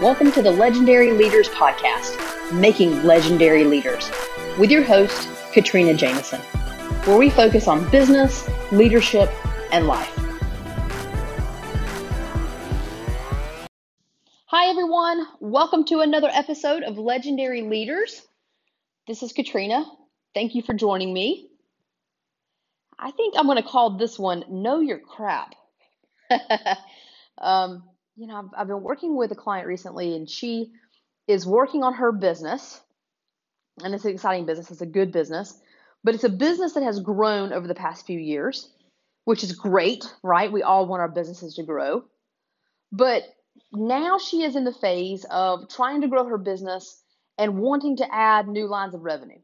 Welcome 0.00 0.30
to 0.30 0.42
the 0.42 0.52
Legendary 0.52 1.10
Leaders 1.10 1.48
Podcast, 1.48 2.52
Making 2.52 3.02
Legendary 3.02 3.64
Leaders, 3.64 4.08
with 4.56 4.70
your 4.70 4.84
host, 4.84 5.28
Katrina 5.52 5.92
Jameson, 5.92 6.40
where 7.04 7.18
we 7.18 7.30
focus 7.30 7.66
on 7.66 7.90
business, 7.90 8.48
leadership, 8.70 9.28
and 9.72 9.88
life. 9.88 10.16
Hi, 14.46 14.68
everyone. 14.70 15.26
Welcome 15.40 15.84
to 15.86 15.98
another 15.98 16.30
episode 16.32 16.84
of 16.84 16.96
Legendary 16.96 17.62
Leaders. 17.62 18.22
This 19.08 19.24
is 19.24 19.32
Katrina. 19.32 19.84
Thank 20.32 20.54
you 20.54 20.62
for 20.62 20.74
joining 20.74 21.12
me. 21.12 21.50
I 22.96 23.10
think 23.10 23.34
I'm 23.36 23.46
going 23.46 23.60
to 23.60 23.68
call 23.68 23.98
this 23.98 24.16
one 24.16 24.44
Know 24.48 24.78
Your 24.78 25.00
Crap. 25.00 25.56
um, 27.38 27.82
you 28.18 28.26
know, 28.26 28.36
I've, 28.36 28.60
I've 28.60 28.66
been 28.66 28.82
working 28.82 29.16
with 29.16 29.30
a 29.30 29.36
client 29.36 29.66
recently 29.66 30.16
and 30.16 30.28
she 30.28 30.72
is 31.28 31.46
working 31.46 31.84
on 31.84 31.94
her 31.94 32.10
business. 32.10 32.80
And 33.82 33.94
it's 33.94 34.04
an 34.04 34.10
exciting 34.10 34.44
business, 34.44 34.72
it's 34.72 34.80
a 34.80 34.86
good 34.86 35.12
business, 35.12 35.56
but 36.02 36.14
it's 36.16 36.24
a 36.24 36.28
business 36.28 36.72
that 36.72 36.82
has 36.82 36.98
grown 36.98 37.52
over 37.52 37.68
the 37.68 37.76
past 37.76 38.06
few 38.06 38.18
years, 38.18 38.68
which 39.24 39.44
is 39.44 39.52
great, 39.52 40.04
right? 40.24 40.50
We 40.50 40.64
all 40.64 40.86
want 40.86 41.00
our 41.00 41.08
businesses 41.08 41.54
to 41.54 41.62
grow. 41.62 42.04
But 42.90 43.22
now 43.72 44.18
she 44.18 44.42
is 44.42 44.56
in 44.56 44.64
the 44.64 44.72
phase 44.72 45.24
of 45.30 45.68
trying 45.68 46.00
to 46.00 46.08
grow 46.08 46.24
her 46.24 46.38
business 46.38 47.00
and 47.36 47.58
wanting 47.58 47.98
to 47.98 48.12
add 48.12 48.48
new 48.48 48.66
lines 48.66 48.94
of 48.94 49.02
revenue 49.02 49.38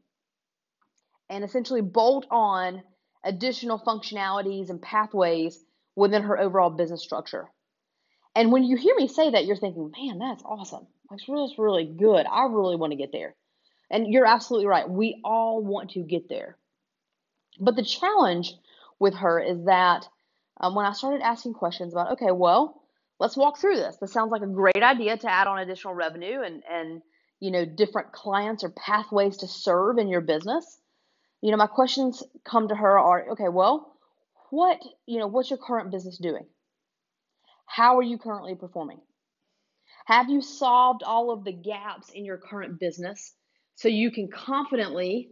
and 1.29 1.45
essentially 1.45 1.81
bolt 1.81 2.25
on 2.29 2.83
additional 3.23 3.79
functionalities 3.79 4.69
and 4.69 4.81
pathways 4.81 5.63
within 5.95 6.23
her 6.23 6.37
overall 6.37 6.69
business 6.69 7.01
structure. 7.01 7.49
And 8.35 8.51
when 8.51 8.63
you 8.63 8.75
hear 8.75 8.95
me 8.95 9.07
say 9.07 9.31
that, 9.31 9.45
you're 9.45 9.55
thinking, 9.55 9.91
man, 9.97 10.19
that's 10.19 10.43
awesome. 10.43 10.87
That's 11.09 11.29
really, 11.29 11.53
really 11.57 11.85
good. 11.85 12.25
I 12.25 12.43
really 12.43 12.75
want 12.75 12.91
to 12.91 12.97
get 12.97 13.11
there. 13.13 13.33
And 13.89 14.11
you're 14.11 14.25
absolutely 14.25 14.67
right. 14.67 14.89
We 14.89 15.21
all 15.23 15.63
want 15.63 15.91
to 15.91 16.01
get 16.01 16.27
there. 16.27 16.57
But 17.59 17.75
the 17.75 17.83
challenge 17.83 18.53
with 18.99 19.15
her 19.15 19.39
is 19.39 19.65
that 19.65 20.07
um, 20.59 20.75
when 20.75 20.85
I 20.85 20.91
started 20.91 21.21
asking 21.21 21.53
questions 21.53 21.93
about, 21.93 22.13
okay, 22.13 22.31
well, 22.31 22.81
let's 23.19 23.37
walk 23.37 23.57
through 23.57 23.77
this. 23.77 23.97
This 23.97 24.11
sounds 24.11 24.31
like 24.31 24.41
a 24.41 24.47
great 24.47 24.81
idea 24.81 25.17
to 25.17 25.31
add 25.31 25.47
on 25.47 25.59
additional 25.59 25.93
revenue 25.93 26.41
and, 26.41 26.63
and 26.69 27.01
you 27.39 27.51
know, 27.51 27.65
different 27.65 28.11
clients 28.11 28.63
or 28.63 28.69
pathways 28.69 29.37
to 29.37 29.47
serve 29.47 29.97
in 29.97 30.07
your 30.07 30.21
business. 30.21 30.79
You 31.41 31.51
know, 31.51 31.57
my 31.57 31.67
questions 31.67 32.23
come 32.43 32.67
to 32.69 32.75
her 32.75 32.99
are, 32.99 33.29
okay, 33.31 33.49
well, 33.49 33.93
what, 34.49 34.79
you 35.05 35.19
know, 35.19 35.27
what's 35.27 35.49
your 35.49 35.59
current 35.59 35.91
business 35.91 36.17
doing? 36.17 36.45
How 37.65 37.97
are 37.97 38.03
you 38.03 38.17
currently 38.17 38.55
performing? 38.55 38.99
Have 40.05 40.29
you 40.29 40.41
solved 40.41 41.03
all 41.03 41.31
of 41.31 41.43
the 41.43 41.51
gaps 41.51 42.09
in 42.09 42.25
your 42.25 42.37
current 42.37 42.79
business 42.79 43.33
so 43.75 43.87
you 43.87 44.11
can 44.11 44.29
confidently 44.29 45.31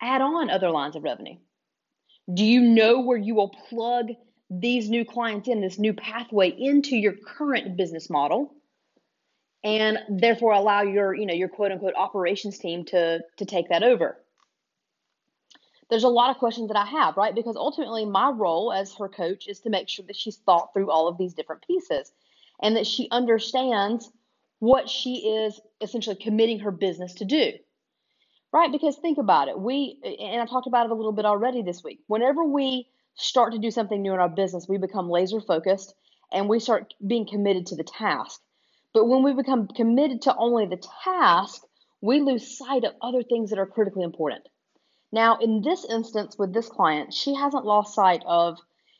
add 0.00 0.20
on 0.20 0.50
other 0.50 0.70
lines 0.70 0.96
of 0.96 1.04
revenue? 1.04 1.36
Do 2.32 2.44
you 2.44 2.60
know 2.60 3.00
where 3.00 3.18
you 3.18 3.34
will 3.34 3.54
plug 3.68 4.08
these 4.50 4.90
new 4.90 5.04
clients 5.04 5.48
in, 5.48 5.60
this 5.60 5.78
new 5.78 5.94
pathway 5.94 6.50
into 6.50 6.96
your 6.96 7.14
current 7.14 7.76
business 7.76 8.10
model? 8.10 8.52
and 9.62 9.98
therefore 10.08 10.52
allow 10.52 10.82
your 10.82 11.14
you 11.14 11.26
know 11.26 11.34
your 11.34 11.48
quote 11.48 11.72
unquote 11.72 11.94
operations 11.96 12.58
team 12.58 12.84
to 12.84 13.20
to 13.36 13.44
take 13.44 13.68
that 13.68 13.82
over 13.82 14.16
there's 15.90 16.04
a 16.04 16.08
lot 16.08 16.30
of 16.30 16.38
questions 16.38 16.68
that 16.68 16.76
I 16.76 16.86
have, 16.86 17.16
right? 17.16 17.34
Because 17.34 17.56
ultimately, 17.56 18.04
my 18.04 18.30
role 18.30 18.72
as 18.72 18.94
her 18.94 19.08
coach 19.08 19.48
is 19.48 19.60
to 19.60 19.70
make 19.70 19.88
sure 19.88 20.04
that 20.06 20.16
she's 20.16 20.36
thought 20.36 20.72
through 20.72 20.90
all 20.90 21.08
of 21.08 21.18
these 21.18 21.34
different 21.34 21.66
pieces 21.66 22.12
and 22.62 22.76
that 22.76 22.86
she 22.86 23.08
understands 23.10 24.10
what 24.60 24.88
she 24.88 25.16
is 25.16 25.60
essentially 25.80 26.16
committing 26.16 26.60
her 26.60 26.70
business 26.70 27.14
to 27.14 27.24
do, 27.24 27.52
right? 28.52 28.70
Because 28.70 28.96
think 28.96 29.18
about 29.18 29.48
it. 29.48 29.58
We, 29.58 29.98
and 30.20 30.40
I 30.40 30.46
talked 30.46 30.66
about 30.66 30.86
it 30.86 30.92
a 30.92 30.94
little 30.94 31.12
bit 31.12 31.24
already 31.24 31.62
this 31.62 31.82
week. 31.82 32.00
Whenever 32.06 32.44
we 32.44 32.86
start 33.14 33.52
to 33.54 33.58
do 33.58 33.70
something 33.70 34.00
new 34.00 34.12
in 34.12 34.20
our 34.20 34.28
business, 34.28 34.66
we 34.68 34.78
become 34.78 35.10
laser 35.10 35.40
focused 35.40 35.94
and 36.32 36.48
we 36.48 36.60
start 36.60 36.94
being 37.04 37.26
committed 37.26 37.66
to 37.66 37.76
the 37.76 37.84
task. 37.84 38.40
But 38.92 39.06
when 39.06 39.22
we 39.22 39.32
become 39.32 39.66
committed 39.66 40.22
to 40.22 40.36
only 40.36 40.66
the 40.66 40.82
task, 41.04 41.62
we 42.00 42.20
lose 42.20 42.58
sight 42.58 42.84
of 42.84 42.92
other 43.00 43.22
things 43.22 43.50
that 43.50 43.58
are 43.58 43.66
critically 43.66 44.04
important. 44.04 44.46
Now, 45.12 45.38
in 45.38 45.62
this 45.62 45.84
instance 45.84 46.38
with 46.38 46.52
this 46.52 46.68
client, 46.68 47.12
she 47.12 47.34
hasn't 47.34 47.64
lost 47.64 47.94
sight 47.94 48.22
of 48.26 48.58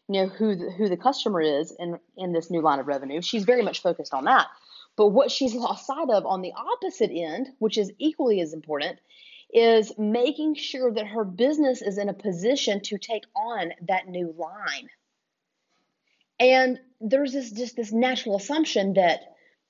you 0.08 0.22
know 0.22 0.28
who 0.28 0.56
the, 0.56 0.70
who 0.72 0.88
the 0.88 0.96
customer 0.96 1.40
is 1.40 1.72
in 1.78 1.98
in 2.16 2.32
this 2.32 2.50
new 2.50 2.60
line 2.60 2.80
of 2.80 2.88
revenue. 2.88 3.22
She's 3.22 3.44
very 3.44 3.62
much 3.62 3.80
focused 3.80 4.12
on 4.12 4.24
that. 4.24 4.48
But 4.96 5.08
what 5.08 5.30
she's 5.30 5.54
lost 5.54 5.86
sight 5.86 6.10
of 6.10 6.26
on 6.26 6.42
the 6.42 6.52
opposite 6.52 7.10
end, 7.12 7.50
which 7.58 7.78
is 7.78 7.92
equally 7.98 8.40
as 8.40 8.52
important, 8.52 8.98
is 9.52 9.92
making 9.98 10.54
sure 10.56 10.92
that 10.92 11.06
her 11.06 11.24
business 11.24 11.80
is 11.80 11.96
in 11.96 12.08
a 12.08 12.14
position 12.14 12.80
to 12.80 12.98
take 12.98 13.24
on 13.34 13.72
that 13.88 14.08
new 14.08 14.34
line. 14.36 14.88
And 16.38 16.80
there's 17.00 17.32
this 17.32 17.50
just 17.52 17.76
this 17.76 17.92
natural 17.92 18.36
assumption 18.36 18.94
that 18.94 19.20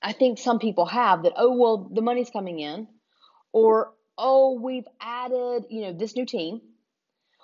I 0.01 0.13
think 0.13 0.39
some 0.39 0.57
people 0.57 0.85
have 0.87 1.23
that 1.23 1.33
oh 1.35 1.53
well 1.53 1.89
the 1.91 2.01
money's 2.01 2.29
coming 2.29 2.59
in 2.59 2.87
or 3.51 3.93
oh, 4.21 4.59
we've 4.61 4.87
added, 5.01 5.65
you 5.69 5.81
know, 5.81 5.93
this 5.93 6.15
new 6.15 6.25
team, 6.25 6.61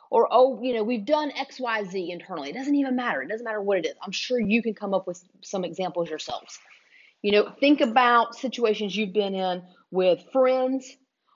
or 0.10 0.30
oh, 0.32 0.62
you 0.62 0.74
know, 0.74 0.84
we've 0.84 1.06
done 1.06 1.32
XYZ 1.32 2.10
internally. 2.10 2.52
It 2.52 2.54
doesn't 2.54 2.76
even 2.76 2.96
matter. 2.96 3.22
It 3.22 3.30
doesn't 3.30 3.44
matter 3.44 3.62
what 3.62 3.80
it 3.80 3.88
is. 3.88 3.96
I'm 4.02 4.12
sure 4.12 4.40
you 4.40 4.62
can 4.62 4.74
come 4.74 4.94
up 4.94 5.08
with 5.08 5.22
some 5.42 5.66
examples 5.66 6.10
yourselves. 6.10 6.58
You 7.22 7.32
know, 7.32 7.52
think 7.60 7.82
about 7.82 8.36
situations 8.36 8.96
you've 8.96 9.14
been 9.14 9.36
in 9.36 9.64
with 9.92 10.24
friends 10.32 10.96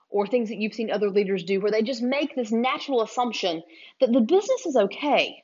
or 0.10 0.28
things 0.28 0.50
that 0.50 0.58
you've 0.58 0.76
seen 0.76 0.92
other 0.92 1.10
leaders 1.10 1.44
do 1.44 1.60
where 1.60 1.72
they 1.72 1.82
just 1.82 2.04
make 2.04 2.36
this 2.36 2.52
natural 2.52 3.02
assumption 3.02 3.64
that 4.00 4.14
the 4.14 4.22
business 4.22 4.66
is 4.66 4.76
okay 4.76 5.44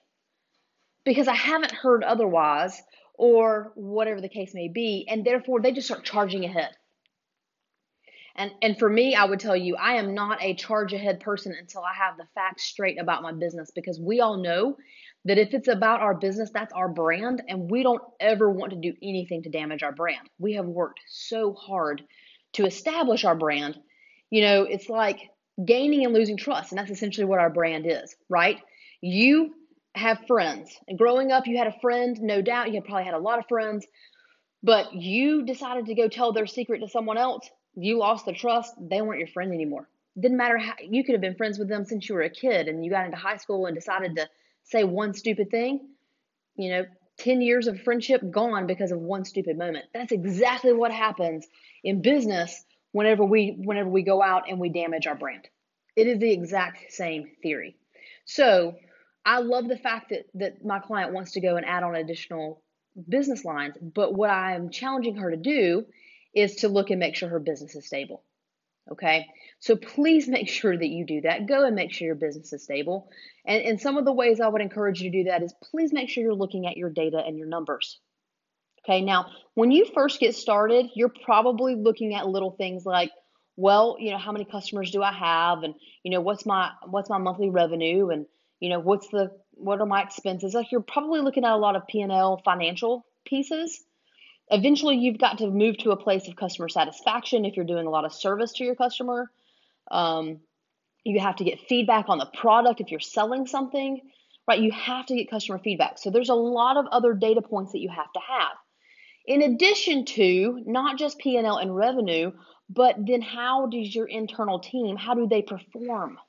because 1.03 1.28
I 1.28 1.34
haven't 1.34 1.72
heard 1.72 2.03
otherwise 2.03 2.80
or 3.16 3.72
whatever 3.75 4.22
the 4.22 4.30
case 4.30 4.53
may 4.53 4.68
be. 4.68 5.07
And 5.09 5.25
therefore, 5.25 5.62
they 5.62 5.72
just 5.72 5.88
start 5.88 6.03
charging 6.03 6.46
ahead. 6.46 6.69
And 8.38 8.52
and 8.62 8.78
for 8.78 8.90
me, 8.90 9.16
I 9.16 9.25
would 9.25 9.40
tell 9.40 9.56
you, 9.56 9.75
I 9.75 9.94
am 9.94 10.14
not 10.14 10.42
a 10.44 10.53
charge 10.53 10.94
ahead 10.94 11.20
person 11.20 11.56
until 11.59 11.81
I 11.81 11.94
have 11.94 12.18
the 12.18 12.28
facts 12.36 12.64
straight 12.66 13.00
about 13.00 13.24
my 13.24 13.31
business 13.31 13.72
because 13.74 14.00
we 14.00 14.20
all 14.20 14.38
know 14.38 14.78
that 15.25 15.40
if 15.40 15.53
it's 15.53 15.68
about 15.68 16.02
our 16.02 16.14
business, 16.14 16.52
that's 16.53 16.74
our 16.74 16.88
brand, 16.88 17.42
and 17.48 17.70
we 17.70 17.84
don't 17.84 18.02
ever 18.20 18.50
want 18.50 18.72
to 18.72 18.78
do 18.78 18.94
anything 19.02 19.44
to 19.44 19.50
damage 19.50 19.81
our 19.81 19.92
brand. 19.92 20.30
We 20.38 20.53
have 20.53 20.66
worked 20.66 21.02
so 21.09 21.53
hard 21.53 22.03
to 22.53 22.66
establish 22.66 23.25
our 23.25 23.36
brand. 23.36 23.78
You 24.30 24.42
know, 24.42 24.64
it's 24.64 24.88
like 24.88 25.19
gaining 25.64 26.06
and 26.06 26.14
losing 26.14 26.38
trust, 26.38 26.72
and 26.72 26.80
that's 26.80 26.92
essentially 26.92 27.25
what 27.25 27.40
our 27.40 27.50
brand 27.50 27.86
is, 27.88 28.16
right? 28.30 28.59
You 29.02 29.56
have 29.96 30.28
friends, 30.28 30.78
and 30.88 30.98
growing 30.98 31.31
up, 31.31 31.48
you 31.48 31.58
had 31.58 31.68
a 31.68 31.80
friend, 31.81 32.22
no 32.22 32.44
doubt, 32.44 32.72
you 32.72 32.81
probably 32.81 33.06
had 33.06 33.16
a 33.16 33.19
lot 33.19 33.40
of 33.40 33.46
friends, 33.50 33.88
but 34.62 34.94
you 34.94 35.44
decided 35.44 35.88
to 35.88 35.96
go 35.96 36.08
tell 36.08 36.34
their 36.34 36.46
secret 36.46 36.80
to 36.81 36.88
someone 36.88 37.18
else 37.18 37.50
you 37.78 38.00
lost 38.00 38.26
the 38.26 38.34
trust, 38.34 38.74
they 38.80 39.02
weren't 39.02 39.20
your 39.20 39.28
friend 39.28 39.54
anymore. 39.54 39.88
Didn't 40.20 40.38
matter 40.38 40.58
how 40.58 40.74
you 40.82 41.04
could 41.04 41.14
have 41.14 41.22
been 41.22 41.36
friends 41.36 41.60
with 41.60 41.70
them 41.70 41.86
since 41.86 42.10
you 42.10 42.16
were 42.16 42.24
a 42.24 42.30
kid 42.30 42.68
and 42.68 42.84
you 42.84 42.90
got 42.90 43.06
into 43.06 43.18
high 43.18 43.38
school 43.38 43.68
and 43.68 43.76
decided 43.76 44.16
to 44.16 44.28
say 44.64 44.84
one 44.84 45.14
stupid 45.14 45.52
thing. 45.52 45.88
You 46.56 46.70
know, 46.70 46.86
10 47.20 47.42
years 47.42 47.68
of 47.68 47.80
friendship 47.82 48.22
gone 48.32 48.66
because 48.66 48.92
of 48.92 49.00
one 49.00 49.26
stupid 49.26 49.58
moment. 49.58 49.86
That's 49.94 50.12
exactly 50.12 50.74
what 50.74 50.92
happens 50.92 51.48
in 51.84 52.02
business 52.02 52.66
whenever 52.94 53.24
we 53.24 53.56
whenever 53.60 53.90
we 53.90 54.02
go 54.02 54.24
out 54.24 54.50
and 54.50 54.60
we 54.60 54.70
damage 54.70 55.06
our 55.06 55.16
brand. 55.16 55.48
It 55.96 56.08
is 56.08 56.20
the 56.20 56.32
exact 56.32 56.92
same 56.92 57.30
theory. 57.44 57.76
So, 58.26 58.76
I 59.26 59.40
love 59.40 59.68
the 59.68 59.78
fact 59.78 60.10
that 60.10 60.26
that 60.36 60.66
my 60.66 60.80
client 60.80 61.14
wants 61.14 61.34
to 61.34 61.42
go 61.42 61.58
and 61.58 61.66
add 61.66 61.84
on 61.84 61.96
additional 61.96 62.64
business 63.08 63.46
lines, 63.46 63.76
but 63.80 64.16
what 64.16 64.32
I'm 64.32 64.72
challenging 64.72 65.18
her 65.18 65.30
to 65.30 65.38
do 65.38 65.86
is 66.38 66.57
to 66.57 66.69
look 66.69 66.89
and 66.89 67.00
make 67.00 67.16
sure 67.16 67.30
her 67.30 67.39
business 67.39 67.75
is 67.75 67.86
stable. 67.86 68.24
Okay, 68.89 69.28
so 69.60 69.75
please 69.75 70.30
make 70.30 70.48
sure 70.48 70.78
that 70.78 70.88
you 70.88 71.06
do 71.06 71.22
that. 71.22 71.45
Go 71.45 71.66
and 71.66 71.75
make 71.75 71.92
sure 71.92 72.06
your 72.06 72.16
business 72.16 72.54
is 72.54 72.63
stable. 72.63 73.10
And, 73.45 73.62
and 73.63 73.81
some 73.81 73.98
of 73.98 74.06
the 74.06 74.13
ways 74.13 74.39
I 74.39 74.48
would 74.48 74.62
encourage 74.62 75.01
you 75.01 75.12
to 75.12 75.24
do 75.24 75.30
that 75.30 75.44
is 75.44 75.54
please 75.72 75.92
make 75.92 76.10
sure 76.10 76.24
you're 76.24 76.34
looking 76.34 76.68
at 76.68 76.78
your 76.78 76.89
data 76.89 77.22
and 77.25 77.38
your 77.38 77.48
numbers. 77.48 78.00
Okay, 78.86 79.01
now 79.01 79.31
when 79.56 79.72
you 79.72 79.86
first 79.94 80.22
get 80.22 80.36
started, 80.36 80.86
you're 80.95 81.12
probably 81.25 81.75
looking 81.75 82.16
at 82.16 82.28
little 82.28 82.51
things 82.51 82.86
like, 82.86 83.12
well, 83.57 83.98
you 84.00 84.12
know, 84.12 84.18
how 84.18 84.31
many 84.31 84.45
customers 84.45 84.92
do 84.92 85.04
I 85.04 85.12
have, 85.12 85.63
and 85.63 85.74
you 86.04 86.12
know, 86.12 86.22
what's 86.22 86.45
my 86.45 86.69
what's 86.86 87.10
my 87.10 87.18
monthly 87.18 87.50
revenue, 87.50 88.10
and 88.10 88.25
you 88.62 88.69
know, 88.69 88.80
what's 88.80 89.10
the 89.10 89.31
what 89.51 89.81
are 89.81 89.86
my 89.86 90.04
expenses? 90.04 90.54
Like 90.54 90.72
you're 90.72 90.81
probably 90.81 91.19
looking 91.19 91.44
at 91.44 91.51
a 91.51 91.57
lot 91.57 91.75
of 91.75 91.88
P 91.88 92.01
and 92.01 92.12
L 92.12 92.42
financial 92.45 93.06
pieces 93.25 93.84
eventually 94.52 94.98
you've 94.98 95.18
got 95.20 95.40
to 95.40 95.50
move 95.50 95.78
to 95.80 95.92
a 95.92 95.98
place 95.98 96.28
of 96.28 96.36
customer 96.36 96.70
satisfaction 96.70 97.46
if 97.46 97.56
you're 97.56 97.66
doing 97.66 97.88
a 97.88 97.92
lot 97.92 98.06
of 98.06 98.14
service 98.14 98.54
to 98.54 98.64
your 98.64 98.76
customer 98.76 99.32
um, 99.92 100.40
you 101.04 101.20
have 101.20 101.38
to 101.38 101.44
get 101.46 101.60
feedback 101.70 102.10
on 102.10 102.18
the 102.18 102.28
product 102.38 102.82
if 102.82 102.92
you're 102.92 103.00
selling 103.00 103.48
something 103.48 104.02
right 104.48 104.62
you 104.62 104.72
have 104.72 105.06
to 105.06 105.16
get 105.16 105.30
customer 105.30 105.60
feedback 105.60 105.98
so 105.98 106.10
there's 106.10 106.30
a 106.30 106.36
lot 106.36 106.78
of 106.78 106.86
other 106.88 107.14
data 107.14 107.42
points 107.42 107.72
that 107.74 107.80
you 107.80 107.90
have 107.90 108.12
to 108.14 108.20
have 108.28 108.58
In 109.28 109.42
addition 109.42 110.06
to 110.06 110.64
not 110.66 110.98
just 110.98 111.20
P&L 111.20 111.58
and 111.58 111.76
revenue, 111.76 112.32
but 112.70 112.96
then 113.06 113.22
how 113.22 113.68
does 113.68 113.94
your 113.94 114.08
internal 114.08 114.60
team, 114.60 114.98
how 114.98 115.14
do 115.16 115.28
they 115.28 115.42
perform? 115.42 116.20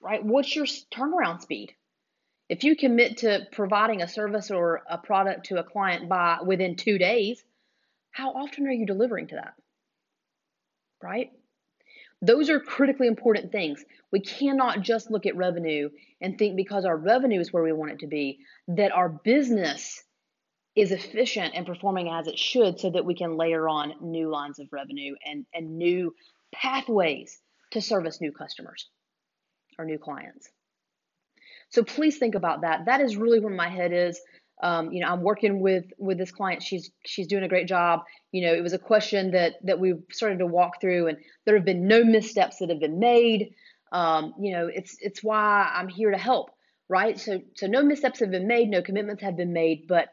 Right? 0.00 0.24
What's 0.24 0.54
your 0.56 0.66
turnaround 0.66 1.42
speed? 1.42 1.74
If 2.48 2.62
you 2.62 2.76
commit 2.76 3.18
to 3.18 3.46
providing 3.52 4.02
a 4.02 4.08
service 4.08 4.50
or 4.50 4.82
a 4.88 4.98
product 4.98 5.46
to 5.46 5.58
a 5.58 5.64
client 5.64 6.08
by 6.08 6.38
within 6.44 6.76
2 6.76 6.98
days, 6.98 7.42
how 8.10 8.32
often 8.32 8.66
are 8.66 8.72
you 8.72 8.86
delivering 8.86 9.28
to 9.28 9.36
that? 9.36 9.54
Right? 11.02 11.32
Those 12.20 12.48
are 12.48 12.60
critically 12.60 13.06
important 13.06 13.52
things. 13.52 13.84
We 14.10 14.20
cannot 14.20 14.82
just 14.82 15.10
look 15.10 15.26
at 15.26 15.36
revenue 15.36 15.90
and 16.20 16.38
think 16.38 16.56
because 16.56 16.84
our 16.84 16.96
revenue 16.96 17.40
is 17.40 17.52
where 17.52 17.62
we 17.62 17.72
want 17.72 17.92
it 17.92 17.98
to 18.00 18.06
be, 18.06 18.38
that 18.68 18.92
our 18.92 19.08
business 19.08 20.02
is 20.74 20.90
efficient 20.90 21.54
and 21.54 21.66
performing 21.66 22.08
as 22.08 22.26
it 22.26 22.38
should 22.38 22.80
so 22.80 22.90
that 22.90 23.04
we 23.04 23.14
can 23.14 23.36
layer 23.36 23.68
on 23.68 23.94
new 24.00 24.28
lines 24.28 24.58
of 24.58 24.66
revenue 24.72 25.14
and, 25.24 25.46
and 25.54 25.76
new 25.76 26.14
pathways 26.52 27.40
to 27.70 27.80
service 27.80 28.20
new 28.20 28.32
customers 28.32 28.88
or 29.78 29.84
new 29.84 29.98
clients. 29.98 30.48
So 31.74 31.82
please 31.82 32.18
think 32.18 32.36
about 32.36 32.60
that. 32.60 32.84
That 32.86 33.00
is 33.00 33.16
really 33.16 33.40
where 33.40 33.52
my 33.52 33.68
head 33.68 33.92
is. 33.92 34.20
Um, 34.62 34.92
you 34.92 35.00
know, 35.00 35.08
I'm 35.08 35.22
working 35.22 35.60
with 35.60 35.86
with 35.98 36.18
this 36.18 36.30
client. 36.30 36.62
She's 36.62 36.92
she's 37.04 37.26
doing 37.26 37.42
a 37.42 37.48
great 37.48 37.66
job. 37.66 38.02
You 38.30 38.46
know, 38.46 38.54
it 38.54 38.62
was 38.62 38.72
a 38.72 38.78
question 38.78 39.32
that 39.32 39.54
that 39.64 39.80
we 39.80 39.94
started 40.12 40.38
to 40.38 40.46
walk 40.46 40.80
through, 40.80 41.08
and 41.08 41.18
there 41.44 41.56
have 41.56 41.64
been 41.64 41.88
no 41.88 42.04
missteps 42.04 42.58
that 42.58 42.70
have 42.70 42.78
been 42.78 43.00
made. 43.00 43.54
Um, 43.90 44.34
you 44.40 44.52
know, 44.52 44.68
it's 44.68 44.96
it's 45.00 45.24
why 45.24 45.68
I'm 45.74 45.88
here 45.88 46.12
to 46.12 46.16
help, 46.16 46.50
right? 46.88 47.18
So 47.18 47.40
so 47.56 47.66
no 47.66 47.82
missteps 47.82 48.20
have 48.20 48.30
been 48.30 48.46
made, 48.46 48.70
no 48.70 48.80
commitments 48.80 49.24
have 49.24 49.36
been 49.36 49.52
made, 49.52 49.88
but 49.88 50.10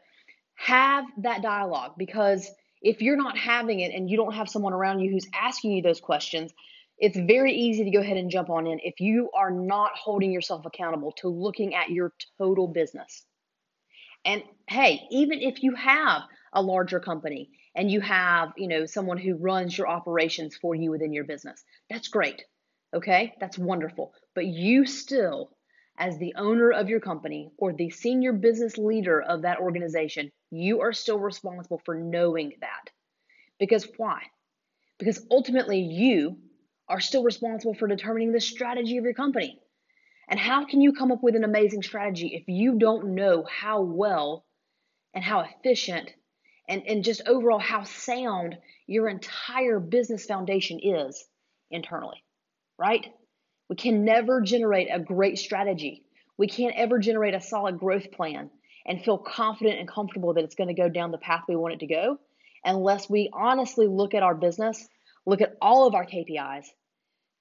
have 0.56 1.04
that 1.18 1.42
dialogue 1.42 1.92
because 1.96 2.50
if 2.82 3.00
you're 3.02 3.16
not 3.16 3.38
having 3.38 3.78
it 3.78 3.94
and 3.94 4.10
you 4.10 4.16
don't 4.16 4.34
have 4.34 4.48
someone 4.48 4.72
around 4.72 4.98
you 4.98 5.12
who's 5.12 5.28
asking 5.32 5.72
you 5.72 5.82
those 5.82 6.00
questions, 6.00 6.52
it's 7.02 7.18
very 7.18 7.52
easy 7.52 7.82
to 7.82 7.90
go 7.90 7.98
ahead 7.98 8.16
and 8.16 8.30
jump 8.30 8.48
on 8.48 8.64
in 8.68 8.78
if 8.84 9.00
you 9.00 9.28
are 9.36 9.50
not 9.50 9.90
holding 9.96 10.30
yourself 10.30 10.64
accountable 10.64 11.10
to 11.10 11.28
looking 11.28 11.74
at 11.74 11.90
your 11.90 12.12
total 12.38 12.68
business. 12.68 13.24
And 14.24 14.44
hey, 14.68 15.00
even 15.10 15.40
if 15.40 15.64
you 15.64 15.74
have 15.74 16.22
a 16.52 16.62
larger 16.62 17.00
company 17.00 17.50
and 17.74 17.90
you 17.90 18.00
have, 18.02 18.52
you 18.56 18.68
know, 18.68 18.86
someone 18.86 19.18
who 19.18 19.34
runs 19.34 19.76
your 19.76 19.88
operations 19.88 20.56
for 20.56 20.76
you 20.76 20.92
within 20.92 21.12
your 21.12 21.24
business, 21.24 21.64
that's 21.90 22.06
great. 22.06 22.44
Okay? 22.94 23.34
That's 23.40 23.58
wonderful. 23.58 24.14
But 24.36 24.46
you 24.46 24.86
still 24.86 25.50
as 25.98 26.16
the 26.18 26.34
owner 26.36 26.70
of 26.70 26.88
your 26.88 27.00
company 27.00 27.50
or 27.58 27.72
the 27.72 27.90
senior 27.90 28.32
business 28.32 28.78
leader 28.78 29.20
of 29.20 29.42
that 29.42 29.58
organization, 29.58 30.30
you 30.52 30.80
are 30.80 30.92
still 30.92 31.18
responsible 31.18 31.82
for 31.84 31.96
knowing 31.96 32.52
that. 32.60 32.90
Because 33.58 33.88
why? 33.96 34.22
Because 35.00 35.26
ultimately, 35.32 35.80
you 35.80 36.36
are 36.92 37.00
still 37.00 37.24
responsible 37.24 37.72
for 37.72 37.88
determining 37.88 38.32
the 38.32 38.40
strategy 38.40 38.98
of 38.98 39.04
your 39.04 39.14
company. 39.14 39.58
And 40.28 40.38
how 40.38 40.66
can 40.66 40.82
you 40.82 40.92
come 40.92 41.10
up 41.10 41.22
with 41.22 41.34
an 41.34 41.42
amazing 41.42 41.82
strategy 41.82 42.34
if 42.34 42.44
you 42.48 42.78
don't 42.78 43.14
know 43.14 43.44
how 43.44 43.80
well 43.80 44.44
and 45.14 45.24
how 45.24 45.40
efficient 45.40 46.10
and, 46.68 46.82
and 46.86 47.02
just 47.02 47.22
overall 47.26 47.58
how 47.58 47.84
sound 47.84 48.58
your 48.86 49.08
entire 49.08 49.80
business 49.80 50.26
foundation 50.26 50.80
is 50.82 51.24
internally, 51.70 52.22
right? 52.78 53.06
We 53.70 53.76
can 53.76 54.04
never 54.04 54.42
generate 54.42 54.88
a 54.92 55.00
great 55.00 55.38
strategy. 55.38 56.04
We 56.36 56.46
can't 56.46 56.76
ever 56.76 56.98
generate 56.98 57.34
a 57.34 57.40
solid 57.40 57.78
growth 57.78 58.12
plan 58.12 58.50
and 58.84 59.02
feel 59.02 59.16
confident 59.16 59.78
and 59.78 59.88
comfortable 59.88 60.34
that 60.34 60.44
it's 60.44 60.56
going 60.56 60.68
to 60.68 60.74
go 60.74 60.90
down 60.90 61.10
the 61.10 61.16
path 61.16 61.44
we 61.48 61.56
want 61.56 61.74
it 61.74 61.80
to 61.80 61.86
go 61.86 62.18
unless 62.66 63.08
we 63.08 63.30
honestly 63.32 63.86
look 63.86 64.12
at 64.12 64.22
our 64.22 64.34
business, 64.34 64.86
look 65.24 65.40
at 65.40 65.56
all 65.62 65.86
of 65.86 65.94
our 65.94 66.04
KPIs, 66.04 66.66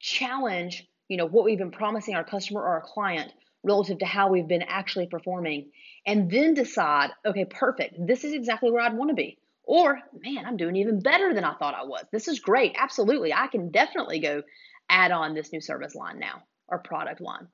challenge, 0.02 0.88
you 1.08 1.18
know, 1.18 1.28
what 1.28 1.46
we've 1.46 1.58
been 1.58 1.72
promising 1.72 2.16
our 2.16 2.24
customer 2.24 2.62
or 2.62 2.68
our 2.68 2.82
client 2.82 3.32
relative 3.64 4.00
to 4.00 4.06
how 4.06 4.30
we've 4.30 4.48
been 4.48 4.64
actually 4.64 5.08
performing 5.08 5.70
and 6.06 6.30
then 6.32 6.54
decide, 6.54 7.12
okay, 7.26 7.46
perfect. 7.46 7.96
This 8.00 8.24
is 8.24 8.34
exactly 8.34 8.72
where 8.72 8.82
I'd 8.82 8.98
want 8.98 9.10
to 9.10 9.16
be. 9.16 9.38
Or, 9.64 10.00
man, 10.20 10.46
I'm 10.46 10.58
doing 10.58 10.76
even 10.76 11.00
better 11.02 11.34
than 11.34 11.44
I 11.44 11.54
thought 11.54 11.76
I 11.76 11.86
was. 11.86 12.04
This 12.12 12.28
is 12.28 12.40
great. 12.40 12.76
Absolutely. 12.78 13.34
I 13.34 13.48
can 13.48 13.70
definitely 13.70 14.20
go 14.20 14.42
add 14.90 15.12
on 15.12 15.36
this 15.36 15.54
new 15.54 15.62
service 15.62 15.96
line 15.96 16.20
now 16.20 16.42
or 16.68 16.80
product 16.80 17.22
line. 17.22 17.48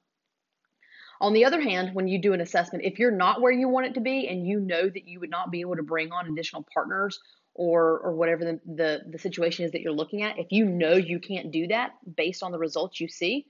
On 1.20 1.34
the 1.34 1.46
other 1.46 1.60
hand, 1.60 1.94
when 1.94 2.08
you 2.08 2.22
do 2.22 2.34
an 2.34 2.42
assessment, 2.42 2.86
if 2.86 3.00
you're 3.00 3.12
not 3.12 3.42
where 3.42 3.52
you 3.52 3.68
want 3.68 3.88
it 3.88 3.96
to 3.96 4.02
be 4.02 4.28
and 4.28 4.48
you 4.48 4.60
know 4.60 4.88
that 4.88 5.08
you 5.08 5.20
would 5.20 5.32
not 5.32 5.52
be 5.52 5.62
able 5.62 5.76
to 5.76 5.84
bring 5.84 6.12
on 6.12 6.28
additional 6.28 6.66
partners 6.74 7.20
or 7.58 8.00
or 8.00 8.14
whatever 8.14 8.46
the, 8.46 8.60
the, 8.66 9.02
the 9.12 9.20
situation 9.20 9.66
is 9.66 9.72
that 9.72 9.82
you're 9.82 9.92
looking 9.92 10.24
at, 10.24 10.40
if 10.40 10.48
you 10.52 10.66
know 10.66 10.94
you 10.94 11.20
can't 11.20 11.52
do 11.52 11.68
that 11.68 11.92
based 12.16 12.44
on 12.44 12.52
the 12.52 12.60
results 12.60 13.00
you 13.00 13.08
see, 13.08 13.46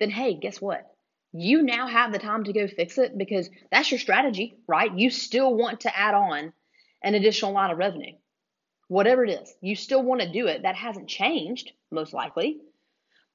then 0.00 0.10
hey, 0.10 0.34
guess 0.34 0.60
what? 0.60 0.86
You 1.32 1.62
now 1.62 1.86
have 1.86 2.12
the 2.12 2.18
time 2.18 2.44
to 2.44 2.52
go 2.52 2.66
fix 2.68 2.98
it 2.98 3.16
because 3.16 3.48
that's 3.70 3.90
your 3.90 4.00
strategy, 4.00 4.56
right? 4.66 4.96
You 4.96 5.10
still 5.10 5.54
want 5.54 5.80
to 5.80 5.98
add 5.98 6.14
on 6.14 6.52
an 7.02 7.14
additional 7.14 7.52
line 7.52 7.70
of 7.70 7.78
revenue. 7.78 8.14
Whatever 8.88 9.24
it 9.24 9.30
is, 9.30 9.54
you 9.60 9.74
still 9.74 10.02
want 10.02 10.20
to 10.20 10.30
do 10.30 10.46
it. 10.46 10.62
That 10.62 10.76
hasn't 10.76 11.08
changed, 11.08 11.72
most 11.90 12.12
likely 12.12 12.60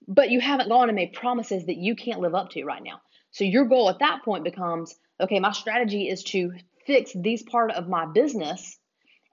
but 0.08 0.32
you 0.32 0.40
haven't 0.40 0.70
gone 0.70 0.90
and 0.90 0.96
made 0.96 1.14
promises 1.14 1.66
that 1.66 1.78
you 1.78 1.96
can't 1.96 2.22
live 2.22 2.36
up 2.36 2.50
to 2.52 2.64
right 2.64 2.84
now. 2.84 3.02
So 3.32 3.44
your 3.44 3.66
goal 3.66 3.90
at 3.90 4.00
that 4.00 4.24
point 4.24 4.44
becomes 4.44 4.96
okay, 5.20 5.40
my 5.40 5.52
strategy 5.52 6.10
is 6.10 6.24
to 6.26 6.54
fix 6.86 7.12
these 7.14 7.42
part 7.42 7.72
of 7.72 7.90
my 7.90 8.06
business 8.06 8.78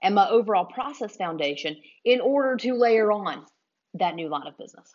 and 0.01 0.15
my 0.15 0.29
overall 0.29 0.65
process 0.65 1.15
foundation 1.15 1.77
in 2.03 2.21
order 2.21 2.57
to 2.57 2.73
layer 2.73 3.11
on 3.11 3.45
that 3.95 4.15
new 4.15 4.29
line 4.29 4.47
of 4.47 4.57
business. 4.57 4.93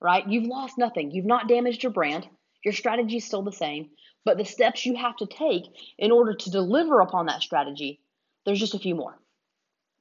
Right? 0.00 0.26
You've 0.26 0.48
lost 0.48 0.78
nothing. 0.78 1.10
You've 1.10 1.24
not 1.24 1.48
damaged 1.48 1.82
your 1.82 1.92
brand. 1.92 2.26
Your 2.64 2.74
strategy 2.74 3.16
is 3.16 3.24
still 3.24 3.42
the 3.42 3.52
same, 3.52 3.90
but 4.24 4.38
the 4.38 4.44
steps 4.44 4.86
you 4.86 4.96
have 4.96 5.16
to 5.16 5.26
take 5.26 5.64
in 5.98 6.12
order 6.12 6.34
to 6.34 6.50
deliver 6.50 7.00
upon 7.00 7.26
that 7.26 7.42
strategy, 7.42 8.00
there's 8.44 8.60
just 8.60 8.74
a 8.74 8.78
few 8.78 8.94
more. 8.94 9.18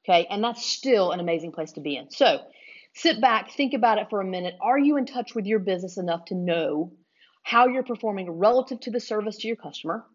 Okay? 0.04 0.28
And 0.30 0.44
that's 0.44 0.66
still 0.66 1.12
an 1.12 1.20
amazing 1.20 1.52
place 1.52 1.74
to 1.74 1.82
be 1.82 1.96
in. 1.96 2.10
So, 2.10 2.42
Sit 2.94 3.22
back, 3.22 3.52
think 3.52 3.74
about 3.74 4.00
it 4.00 4.10
for 4.10 4.20
a 4.20 4.26
minute. 4.26 4.56
Are 4.60 4.78
you 4.78 4.98
in 4.98 5.06
touch 5.06 5.34
with 5.34 5.46
your 5.46 5.60
business 5.60 5.98
enough 5.98 6.26
to 6.26 6.36
know 6.36 6.92
how 7.44 7.68
you're 7.68 7.84
performing 7.84 8.30
relative 8.30 8.82
to 8.82 8.92
the 8.92 9.00
service 9.00 9.38
to 9.38 9.48
your 9.48 9.56
customer? 9.56 10.06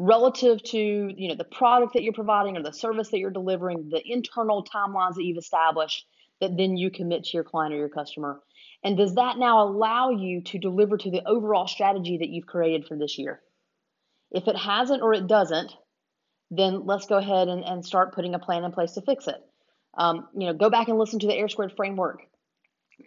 Relative 0.00 0.62
to 0.62 0.78
you 0.78 1.28
know 1.28 1.34
the 1.34 1.44
product 1.44 1.94
that 1.94 2.04
you're 2.04 2.12
providing 2.12 2.56
or 2.56 2.62
the 2.62 2.72
service 2.72 3.08
that 3.08 3.18
you're 3.18 3.32
delivering 3.32 3.88
the 3.90 4.00
internal 4.04 4.64
timelines 4.64 5.16
that 5.16 5.24
you've 5.24 5.38
established 5.38 6.06
that 6.40 6.56
then 6.56 6.76
you 6.76 6.88
commit 6.88 7.24
to 7.24 7.30
your 7.32 7.42
client 7.42 7.74
or 7.74 7.78
your 7.78 7.88
customer 7.88 8.40
and 8.84 8.96
does 8.96 9.16
that 9.16 9.38
now 9.38 9.64
allow 9.64 10.10
you 10.10 10.40
to 10.42 10.58
deliver 10.58 10.96
to 10.96 11.10
the 11.10 11.26
overall 11.26 11.66
strategy 11.66 12.18
that 12.18 12.28
you've 12.28 12.46
created 12.46 12.86
for 12.86 12.96
this 12.96 13.18
year 13.18 13.40
if 14.30 14.46
it 14.46 14.56
hasn't 14.56 15.02
or 15.02 15.14
it 15.14 15.26
doesn't 15.26 15.72
then 16.52 16.86
let's 16.86 17.06
go 17.06 17.18
ahead 17.18 17.48
and, 17.48 17.64
and 17.64 17.84
start 17.84 18.14
putting 18.14 18.36
a 18.36 18.38
plan 18.38 18.62
in 18.62 18.70
place 18.70 18.92
to 18.92 19.02
fix 19.02 19.26
it 19.26 19.42
um, 19.98 20.28
you 20.36 20.46
know, 20.46 20.54
go 20.54 20.70
back 20.70 20.88
and 20.88 20.98
listen 20.98 21.18
to 21.18 21.26
the 21.26 21.38
R 21.38 21.48
Squared 21.48 21.72
Framework 21.76 22.22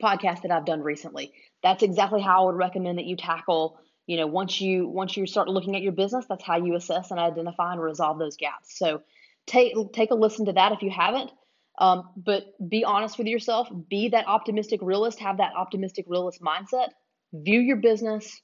podcast 0.01 0.41
that 0.43 0.51
I've 0.51 0.65
done 0.65 0.81
recently. 0.81 1.33
That's 1.63 1.83
exactly 1.83 2.21
how 2.21 2.43
I 2.43 2.45
would 2.47 2.57
recommend 2.57 2.97
that 2.97 3.05
you 3.05 3.15
tackle. 3.15 3.79
You 4.07 4.17
know, 4.17 4.27
once 4.27 4.59
you 4.59 4.87
once 4.87 5.15
you 5.15 5.25
start 5.25 5.47
looking 5.47 5.75
at 5.75 5.81
your 5.81 5.91
business, 5.91 6.25
that's 6.27 6.43
how 6.43 6.57
you 6.57 6.75
assess 6.75 7.11
and 7.11 7.19
identify 7.19 7.71
and 7.71 7.81
resolve 7.81 8.19
those 8.19 8.35
gaps. 8.35 8.77
So 8.77 9.01
take 9.47 9.73
take 9.93 10.11
a 10.11 10.15
listen 10.15 10.45
to 10.45 10.53
that 10.53 10.71
if 10.71 10.81
you 10.81 10.89
haven't. 10.89 11.31
Um, 11.77 12.09
but 12.17 12.43
be 12.67 12.83
honest 12.83 13.17
with 13.17 13.27
yourself. 13.27 13.69
Be 13.89 14.09
that 14.09 14.27
optimistic 14.27 14.81
realist. 14.83 15.19
Have 15.19 15.37
that 15.37 15.53
optimistic 15.55 16.05
realist 16.07 16.41
mindset. 16.41 16.89
View 17.33 17.59
your 17.59 17.77
business. 17.77 18.41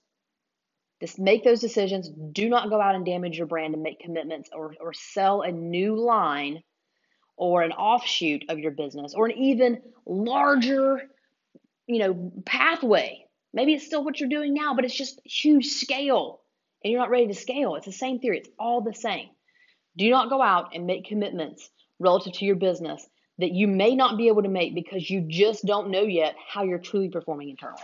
Just 0.99 1.19
make 1.19 1.43
those 1.43 1.59
decisions. 1.59 2.09
Do 2.31 2.49
not 2.49 2.69
go 2.69 2.81
out 2.81 2.95
and 2.95 3.05
damage 3.05 3.37
your 3.37 3.45
brand 3.45 3.75
and 3.75 3.83
make 3.83 3.99
commitments 3.99 4.49
or, 4.51 4.73
or 4.79 4.93
sell 4.93 5.41
a 5.41 5.51
new 5.51 5.95
line 5.95 6.63
or 7.35 7.61
an 7.61 7.71
offshoot 7.71 8.45
of 8.49 8.57
your 8.57 8.71
business 8.71 9.13
or 9.13 9.27
an 9.27 9.37
even 9.37 9.81
larger, 10.07 11.03
you 11.85 11.99
know, 11.99 12.31
pathway. 12.45 13.26
Maybe 13.53 13.73
it's 13.73 13.85
still 13.85 14.03
what 14.03 14.19
you're 14.19 14.29
doing 14.29 14.53
now, 14.53 14.75
but 14.75 14.85
it's 14.85 14.95
just 14.95 15.21
huge 15.25 15.67
scale 15.67 16.41
and 16.83 16.91
you're 16.91 17.01
not 17.01 17.09
ready 17.09 17.27
to 17.27 17.33
scale. 17.33 17.75
It's 17.75 17.85
the 17.85 17.91
same 17.91 18.19
theory, 18.19 18.39
it's 18.39 18.49
all 18.59 18.81
the 18.81 18.93
same. 18.93 19.29
Do 19.97 20.09
not 20.09 20.29
go 20.29 20.41
out 20.41 20.75
and 20.75 20.85
make 20.85 21.05
commitments 21.05 21.69
relative 21.99 22.33
to 22.33 22.45
your 22.45 22.55
business 22.55 23.07
that 23.39 23.51
you 23.51 23.67
may 23.67 23.95
not 23.95 24.17
be 24.17 24.27
able 24.27 24.43
to 24.43 24.49
make 24.49 24.75
because 24.75 25.09
you 25.09 25.25
just 25.27 25.65
don't 25.65 25.91
know 25.91 26.03
yet 26.03 26.35
how 26.47 26.63
you're 26.63 26.79
truly 26.79 27.09
performing 27.09 27.49
internally. 27.49 27.81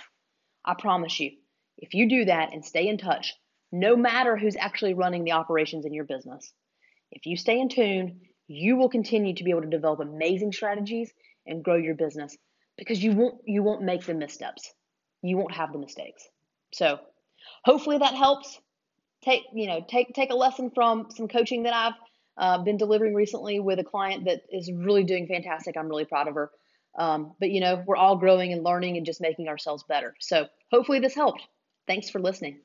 I 0.66 0.76
promise 0.76 1.20
you, 1.20 1.32
if 1.78 1.94
you 1.94 2.08
do 2.08 2.26
that 2.26 2.54
and 2.54 2.64
stay 2.64 2.88
in 2.88 2.98
touch, 2.98 3.34
no 3.72 3.96
matter 3.96 4.38
who's 4.38 4.56
actually 4.56 4.94
running 4.94 5.24
the 5.24 5.32
operations 5.32 5.86
in 5.86 5.94
your 5.94 6.06
business, 6.06 6.54
if 7.12 7.26
you 7.26 7.36
stay 7.36 7.60
in 7.60 7.70
tune 7.70 8.22
you 8.48 8.76
will 8.76 8.90
continue 8.90 9.34
to 9.36 9.44
be 9.44 9.52
able 9.52 9.62
to 9.62 9.70
develop 9.70 10.00
amazing 10.00 10.52
strategies 10.52 11.12
and 11.46 11.64
grow 11.64 11.76
your 11.76 11.96
business 11.96 12.38
because 12.78 13.04
you 13.04 13.14
won't 13.14 13.36
you 13.46 13.64
won't 13.64 13.82
make 13.82 14.06
the 14.06 14.14
missteps. 14.14 14.74
You 15.24 15.38
won't 15.38 15.54
have 15.54 15.74
the 15.74 15.80
mistakes. 15.80 16.30
So, 16.72 17.00
hopefully 17.66 17.98
that 17.98 18.14
helps. 18.14 18.60
Take, 19.24 19.44
you 19.54 19.68
know, 19.68 19.84
take 19.88 20.14
take 20.14 20.32
a 20.32 20.36
lesson 20.36 20.70
from 20.70 21.08
some 21.10 21.28
coaching 21.28 21.64
that 21.64 21.74
I've 21.74 22.00
Uh, 22.36 22.58
been 22.64 22.78
delivering 22.78 23.14
recently 23.14 23.60
with 23.60 23.78
a 23.78 23.84
client 23.84 24.26
that 24.26 24.42
is 24.50 24.72
really 24.72 25.04
doing 25.04 25.28
fantastic. 25.28 25.78
I'm 25.78 25.88
really 25.88 26.06
proud 26.06 26.28
of 26.28 26.34
her. 26.34 26.50
Um, 26.98 27.36
but 27.40 27.52
you 27.52 27.62
know, 27.62 27.84
we're 27.86 27.96
all 27.96 28.18
growing 28.18 28.54
and 28.54 28.64
learning 28.64 28.98
and 28.98 29.06
just 29.06 29.22
making 29.22 29.48
ourselves 29.48 29.84
better. 29.84 30.16
So 30.20 30.48
hopefully 30.72 31.00
this 31.00 31.14
helped. 31.14 31.48
Thanks 31.86 32.10
for 32.10 32.20
listening. 32.20 32.56